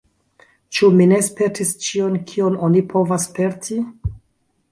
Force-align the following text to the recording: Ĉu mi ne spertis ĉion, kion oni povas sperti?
Ĉu 0.77 0.87
mi 1.01 1.05
ne 1.11 1.19
spertis 1.27 1.73
ĉion, 1.87 2.17
kion 2.31 2.57
oni 2.69 2.83
povas 2.95 3.27
sperti? 3.29 3.77